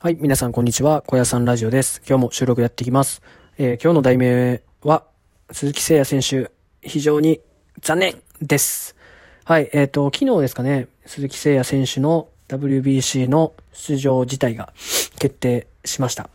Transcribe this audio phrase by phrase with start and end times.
[0.00, 1.02] はい、皆さんこんにちは。
[1.08, 2.00] 小屋さんラジオです。
[2.08, 3.20] 今日も収録やっていきます。
[3.58, 5.02] えー今日の題名は、
[5.50, 6.52] 鈴木誠也選手、
[6.88, 7.40] 非常に
[7.80, 8.94] 残念です。
[9.42, 14.72] はい、えっ、と、昨日ですかね、鈴木誠也選手の WBC の出場自体が
[15.18, 16.30] 決定しました。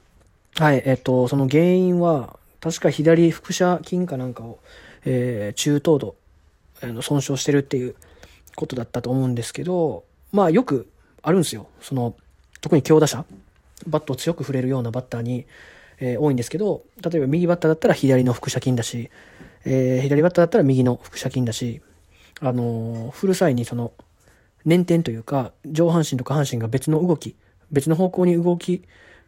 [0.55, 4.59] はい、えっ、と、その原因は、確か左腹斜筋かなんかを、
[5.05, 6.15] えー中等度、
[6.81, 7.95] あの損傷してるっていう
[8.57, 10.03] ことだったと思うんですけど、
[10.33, 10.89] まあよく
[11.21, 11.67] あるんですよ。
[11.79, 12.13] その、
[12.59, 13.23] 特に強打者、
[13.87, 15.45] バットを強く振れるようなバッターに、
[15.99, 19.09] えー多いんですけど、例えば右バッターだったら左の腹斜筋だし、
[19.65, 21.81] えー左バッターだったら右の腹斜筋だし、
[22.41, 23.91] あのー振る際にその、
[24.65, 27.35] 捻転というか、上半身と下半身が別の動き、
[27.71, 28.83] 別の方向に動き、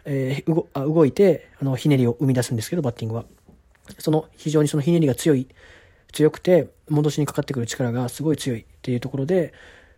[0.05, 3.26] えー動あ動いて、あの、ひねりを生み出すんですけど、バッティングは。
[3.99, 5.48] その、非常にそのひねりが強い、
[6.12, 9.54] 強くて、戻しにかかってくる力がすごい強いっていうところで、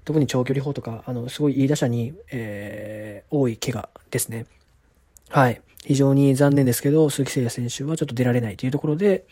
[0.08, 4.46] 特に長距離砲とか、あの、すごいいい打者に、えー多い怪我ですね。
[5.28, 5.62] はい。
[5.84, 9.26] 非常に残念ですけど、鈴木誠也選手はちょっと出られないというところで、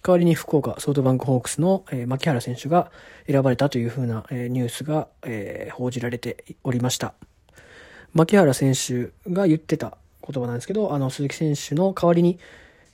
[0.00, 2.92] 代わりに福岡ソフトバンクホークスの、えー牧原選手が
[3.26, 7.14] 選ばれたというふうな、えーニュースが、えー報じられておりました。
[8.14, 12.38] 牧原選手が言ってた言葉なんですけど、あの、鈴木選手の代わりに、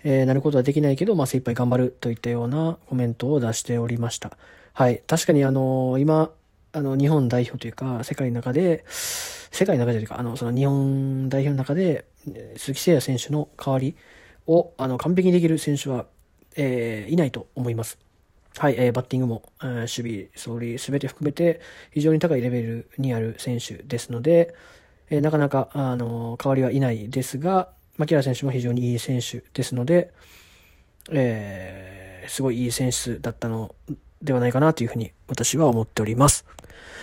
[0.03, 4.39] えーなることはできないけど、まあ、精一杯頑張るといったようなコメントを出しておりました。
[4.73, 5.03] はい。
[5.07, 6.31] 確かにあの今、
[6.73, 12.07] あの、日本代表というか、世界の中で、世界の中でというか、あの、その日本代表の中で、
[12.57, 13.97] 鈴木誠也選手の代わり
[14.47, 16.07] を、あの、完璧にできる選手は、
[16.57, 17.99] えーいないと思います。
[18.59, 21.61] はい、えーバッティングも、えー守備、走塁、すべて含めて、
[21.93, 24.55] 非常に高いレベルにある選手ですので、
[25.11, 30.13] えーなかなか、あの、代わりはいないですが、牧原選手も非常にいい選手ですので、
[31.11, 33.75] えーすごいいい選手だったの
[34.23, 36.45] ではないかなというふうに私は思っております。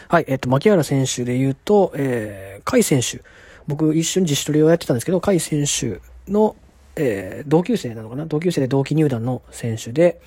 [0.08, 3.24] はい、えっ、と、牧原選手で言うと、えー、甲斐選手。
[3.68, 6.56] 僕一緒に自主トレをやってたんですけど、甲斐選手の、
[6.96, 8.26] えー同級生なのかな？
[8.26, 10.22] 同級生で同期入団の選手で、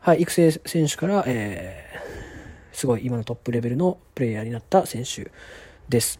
[0.00, 1.94] はい、育成選手から、えー
[2.74, 5.30] すごい今のトップレベルのプレイヤーになった選手
[5.88, 6.18] です。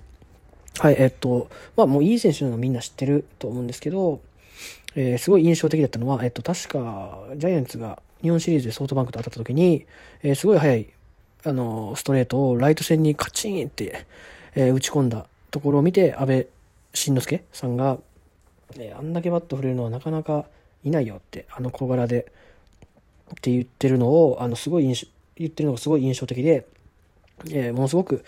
[0.79, 4.21] はい、えっと、まあもういい選手なのみんな知ってると思うんですけど、
[4.95, 9.85] えーすごい印象的だったのは、えっと、確か、ジャイアンツが日本シリーズでソフトバンクと当たった時に、
[10.23, 10.89] えーすごい速い、
[11.45, 14.07] あの、ストレートをライト線にカチンって、
[14.55, 16.47] えー打ち込んだところを見て、安倍
[16.95, 17.99] 晋之助さんが、
[18.79, 20.47] えあんだけバット振れるのはなかなか
[20.85, 22.33] いないよって、あの小柄で、
[23.31, 25.07] って言ってるのを、あの、すごい印象、
[25.37, 26.67] 言ってるのがすごい印象的で、
[27.51, 28.25] えものすごく、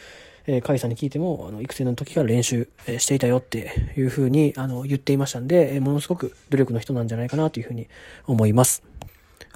[0.47, 7.87] えー、甲斐さんに聞いても、あの、育成の時から練習、えーしていたよっていうふうに、あの、言っていましたんで、えーものすごく努力の人なんじゃないかなというふうに
[8.27, 8.83] 思います。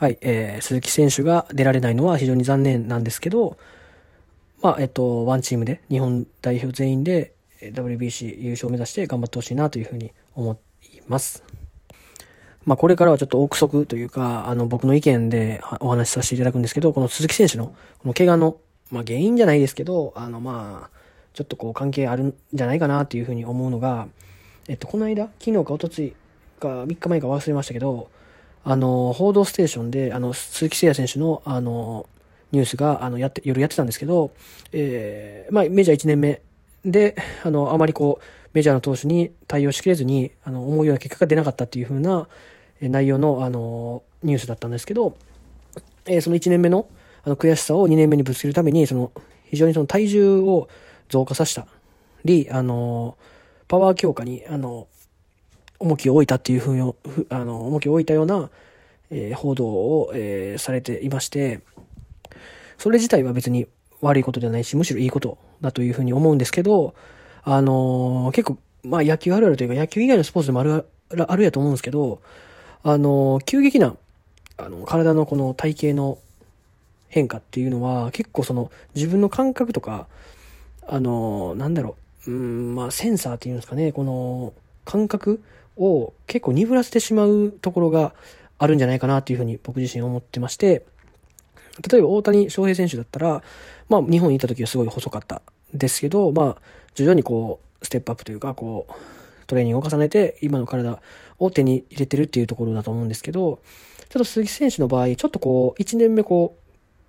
[0.00, 3.59] はい、えー鈴木選手が出られないのは非常に残念なんですけど、
[4.62, 10.59] まあ、えっと、ワンチームで、日本代表全員で、WBC 優勝を目指して頑張ってほしいなというふうに思
[10.94, 11.44] います。
[12.65, 18.56] まあ、これからはちょっと憶測というか、あの、僕の意見でお話しさせていただくんですけど、この鈴木選手の、この怪我の、
[18.91, 20.99] まあ、原因じゃないですけど、あの、まあ、
[21.34, 24.09] ちょっとこう関係あるんじゃないかなっていうふうに思うのが、
[24.66, 26.15] えっと、この間、昨日か一昨日
[26.59, 28.09] か3日前か忘れましたけど、
[28.65, 32.06] あの、報道ステーションで、あの、鈴木誠也選手の、あの、
[32.53, 34.32] ニュースが、あの、やって、夜やってたんですけど、
[34.72, 36.43] えーまあ、メジャー1年目
[36.84, 42.28] で、あの、あまりこう、メジャーの投手に対応しきれずに、あの、思うような結果が出なかったっていう風な、
[42.81, 45.16] え内容の、あの、ニュースだったんですけど、
[46.06, 46.87] えーその1年目の、
[47.25, 49.12] あの、悔しさを2年目にぶつけるために、その、
[49.44, 50.69] 非常にその体重を
[51.09, 51.66] 増加させた
[52.25, 53.16] り、あの、
[53.69, 54.88] パワー強化に、あの、
[55.81, 56.95] 重きを置いたっていうふうに、
[57.31, 58.51] あの、重きを置いたような、
[59.11, 61.61] えー報道を、えーされていまして、
[62.79, 63.67] それ自体は別に
[64.01, 66.95] 悪いことではないし、むしろいいことだというふうに思うんですけど、
[67.43, 70.87] あのー結構、まあ野球あるあるというか、野球以外のスポーツでもある
[71.27, 72.21] あるやと思うんですけど、
[72.83, 73.97] あのー急激な、
[74.59, 76.19] あの、体のこの体型の
[77.09, 80.07] 変化っていうのは、結構その、自分の感覚とか、
[80.87, 81.97] あのーなんだろ
[82.27, 84.53] う、うん、まあセンサーっていうんですかね、この、
[84.84, 85.43] 感覚
[85.77, 88.15] を結構鈍らせてしまうところが
[88.59, 90.84] あるんじゃないかなっていうふうに僕自身思ってまして、
[91.91, 93.43] 例えば大谷翔平選手だったら、
[93.89, 96.57] まあ日本にいた時はすごい細かったですけど、まあ
[96.95, 98.93] 徐々にこう、ステップアップというか、こう、
[99.47, 101.01] トレーニングを重ねて今の体
[101.39, 103.61] を手に入れてるっていうところだと思うんですけど、
[104.11, 106.57] ちょっと鈴木選手の場合、ちょっとこう、1年目こ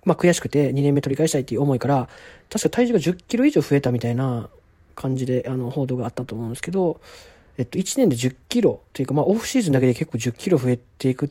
[0.04, 2.08] う、まあ悔しくて2年目取り返したいっていう思いから、
[2.48, 4.48] 確か体重が10キロ以上増えたみたいな
[4.94, 7.00] 感じで、あの、報道があったと思うんですけど、
[7.58, 11.26] えっと、1年で10キロというか、まあオフシーズンだけで結構10キロ増えていく、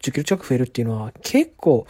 [0.00, 1.86] 10キロ近く増えるっていうのは結構、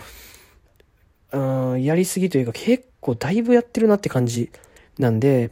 [1.32, 1.38] う
[1.74, 4.50] ん、やりすぎというか結構だいぶやってるなって感じ
[4.98, 5.50] なんで、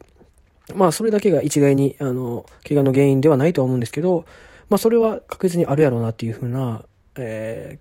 [0.75, 4.27] まあ、それだけが一概に、あの、怪我の原因ではないとは思うんですけど、
[4.69, 6.85] まあ、それは確実にあるやろうなっていうふうな、
[7.17, 7.79] え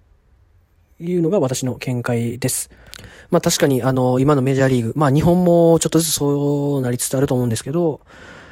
[1.01, 2.69] ー、いうのが私の見解です。
[3.29, 8.01] まあ確かにあの、今のメジャーリーグ、まあ日本もちょっとずつそうなりつつあると思うんですけど、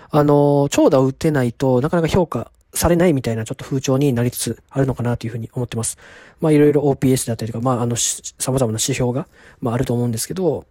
[0.10, 5.98] あの、長打を打ってないとなかなか評価されないみたいなちょっと風潮になりつつあるのかなというふうに思ってます。
[6.42, 9.28] まあいろいろ OPS だったりとか、まああの、様々な指標が、
[9.62, 10.66] まああると思うんですけど、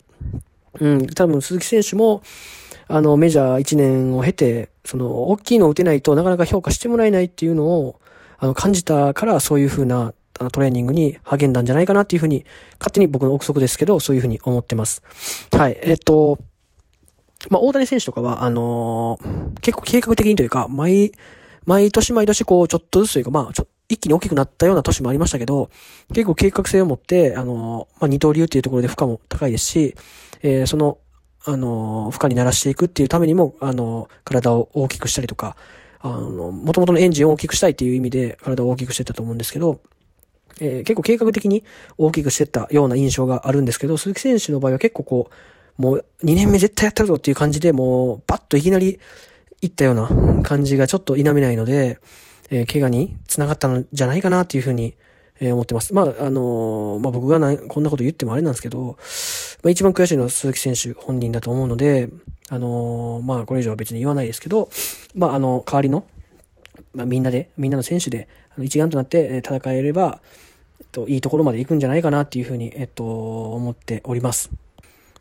[0.80, 2.22] うん、多分鈴木選手も、
[2.88, 8.00] あの、メジャー1年を経て、その、大きいのを打てないとなかなか評価してもらえないっていうのを、
[8.38, 12.44] あの、感じたから、そういうふうな、あの、トレーニングに励んだんじゃないかなっていうふうに、
[12.78, 15.02] 勝手に僕の憶測ですけど、そういうふうに思ってます。
[15.52, 15.78] はい。
[15.82, 16.38] えっと、
[17.50, 21.12] まあ、大谷選手とかは、あのー、結構計画的にというか、毎、
[21.66, 25.70] 毎年毎年こう、ちょっとずつというか、まあ、ちょ、一気に大きくなったような年もありましたけど、
[26.12, 29.94] 結構計画性を持って、あのー、まあ、二刀流っていうところで負荷も高いですし、
[30.42, 30.98] えー、その、
[31.46, 35.56] あの、負荷に慣らしていくっていうためにも、あの、体を大きくしたりとか、
[36.00, 39.80] あの、元々のエンジンを大きくしたいっていう意味で体を大きくしてたと思うんですけど、
[40.60, 41.64] えー、結構計画的に
[41.98, 45.34] 大きくしてたような印象があるんですけど、鈴木選手の場合は結構こう、
[45.76, 49.00] もう2年目絶対やってるぞっていう感じで、もう、バッといきなり
[49.60, 51.98] 行ったような感じがちょっと否めないので、
[52.50, 54.94] えー、怪我に繋がったのじゃないかなっていうふうに
[55.40, 55.92] えー、思ってます。
[55.94, 58.96] まあ、あのー、まあ僕がなこんなこと言ってもあれなんですけど、
[59.62, 62.08] まあ一番悔しいのは鈴木選手本人だと思うので、
[62.50, 64.70] あの、まあこれ以上は別に言わないですけど、
[65.14, 66.06] まああの、代わりの、
[66.94, 68.28] まあみんなで、みんなの選手で、
[68.58, 70.20] 一丸となって戦えれば、
[70.80, 74.50] えっと、いいところまで行くんじゃないかなっていうふうに、えっと、思っております。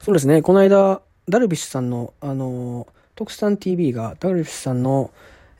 [0.04, 5.12] そうですね、この間、ダルビッシュさんの、あの、特産 TV が、ダルビッシュさんの、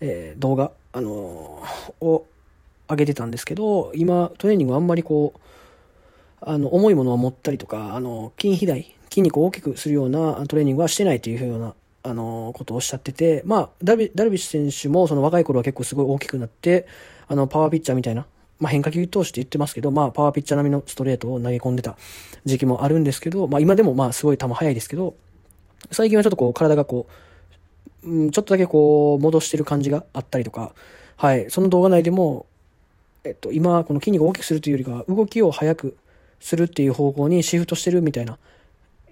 [0.02, 1.64] えー、動画、あの
[2.02, 2.26] を、
[2.90, 5.40] 上げてたんですけど、今、トレーニングあんまりこう、
[6.42, 11.74] あの、重いものを持ったりとか、あの、筋肥大、筋肉を大きくするようなトレーニングはしてないというような、
[12.04, 16.86] あの、ことをおっしゃってて、まあ、ダルビッシュ選手もその若い頃は結構すごい大きくなって、
[17.30, 18.26] あの、パワーピッチャーみたいな、
[18.64, 21.98] まあ、変化球投手って言ってますけど、まあ、パワーピッチャー並みのストレートを投げ込んでた
[22.46, 25.16] 時期もあるんですけど、まあ、今でもまあ、すごい球速いですけど、
[25.92, 27.08] 最近はちょっとこう、体がこ
[28.04, 30.72] う、うん、ちょっとだけこう、戻してる感じがあったりとか、
[31.18, 32.46] はい、その動画内でも、
[33.26, 35.98] えっと、今、この筋肉を大きくするというよりか、動きを速く
[36.40, 38.38] するっていう方向にシフトしてるみたいな、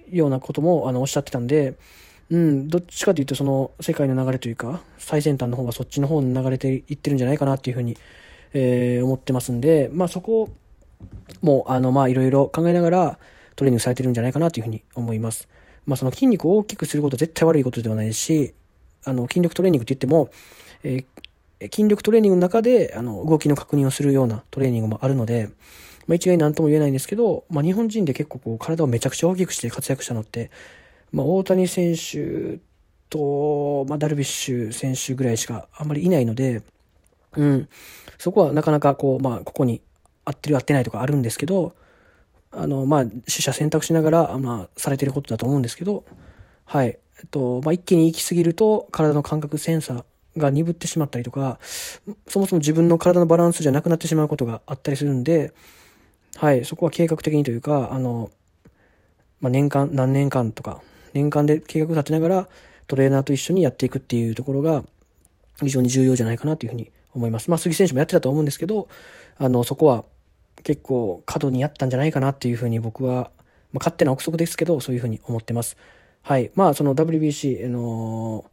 [0.10, 1.74] ようなことも、あの、おっしゃってたんで、
[2.30, 7.98] うん、どっちかというと、その、世界の流れというか、最先端の方がそっちの方に流れていってるんじゃないかなっていうふうに、
[8.54, 10.50] えー、思ってますんで、まあそこ
[11.42, 13.20] も、あの、まあいろいろ考えながら
[13.56, 15.48] トレーニングされてるんじゃないかなというふうに思います。
[15.86, 18.54] まあその筋肉を大きくすることは絶対悪いことではないし、
[19.06, 20.30] あの、筋力トレーニングって言っても、
[20.84, 25.50] えー、筋力トレーニングの中で、あの、動きの確認をするようなトレーニングもあるので、
[26.08, 30.52] まあ一概に何とも言えないんですけど、まあ日本人で結構こう体をめちゃくちゃ大きくして活躍したのって、
[31.12, 32.60] まあ大谷選手
[33.10, 36.64] と、まあダルビッシュ選手ぐらいしかあんまりいないので、
[37.38, 37.70] うん。
[38.18, 39.82] そこはなかなかこう、まあここに
[40.26, 41.76] 合ってる合ってないとかあるんですけど、
[42.52, 46.04] あの、まあ、取捨選択しながら、まあ、されてることだと思うんですけど、
[46.66, 46.88] はい。
[46.88, 50.04] えっと、まあ、一気に行き過ぎると、体の感覚センサー、
[50.38, 51.60] が鈍ってしまったりとか、
[52.28, 55.54] そもそも自分の体のバランスじゃなくなってしまうことがあったりするんで、
[56.38, 58.32] はい、そこは計画的にというか、あの、
[59.42, 60.82] まあ、年間、何年間とか、
[61.14, 62.48] 年間で計画立てながら
[62.88, 64.84] トレーナーと一緒にやっていくっていうところが
[65.60, 67.50] 非常に重要じゃないかなというふうに思います。
[67.50, 68.88] まあ、杉選手もやってたと思うんですけど、
[69.38, 70.06] あの、そこは
[70.64, 73.32] 結構過度にやったんじゃないかなっていうふうに僕は、
[73.72, 75.78] まあ、勝手な憶測ですけど、そういうふうに思ってます。
[76.22, 76.52] はい。
[76.56, 78.46] まあ、その WBC、あの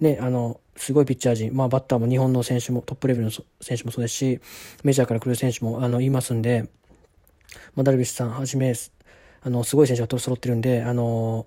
[0.00, 4.40] ね、あの、すごいピッチャー陣、まあバッターも日本の選手も、トップレベルの選手もそうですし、
[4.82, 6.68] メジャーから来る選手も、あの、いますんで、
[7.74, 8.74] まあダルビッシュさんはじめ、
[9.42, 11.46] あの、すごい選手が揃ってるんで、あの、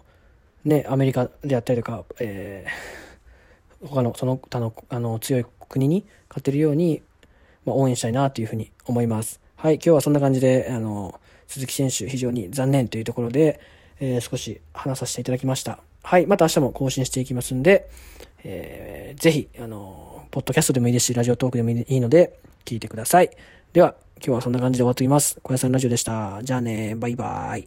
[0.63, 6.05] ね、アメリカであったりとか、えー、他の、その他の、あの、強い国に
[6.37, 7.01] 勝てるように、
[7.65, 9.39] まあ応援したいなというふうに思います。
[9.55, 13.59] はい、今日はそんな感じで、あの、鈴木選手非常に残念というところで、
[13.99, 15.79] えー、少し話させていただきました。
[16.03, 16.27] はい。
[16.27, 17.89] また明日も更新していきますんで、
[18.43, 23.31] えー、ぜひ、あの、ポッドキャストでもいいですし、ラジオトークでもいいので、聞いてください。
[23.73, 25.39] では、今日はそんな感じで終わっておきます。
[25.41, 26.39] 小屋さんラジオでした。
[26.43, 27.65] じゃあね、バイバイ。